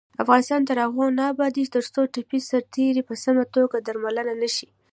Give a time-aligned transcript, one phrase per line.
[0.23, 4.67] افغانستان تر هغو نه ابادیږي، ترڅو ټپي سرتیري په سمه توګه درملنه نشي.